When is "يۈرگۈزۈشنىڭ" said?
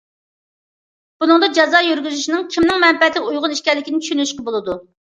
1.89-2.49